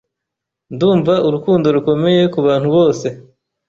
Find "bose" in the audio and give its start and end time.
2.75-3.07